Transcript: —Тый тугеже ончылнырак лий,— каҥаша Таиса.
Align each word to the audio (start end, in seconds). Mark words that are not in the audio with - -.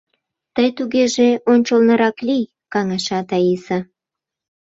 —Тый 0.55 0.69
тугеже 0.77 1.29
ончылнырак 1.51 2.17
лий,— 2.27 2.51
каҥаша 2.73 3.19
Таиса. 3.29 3.79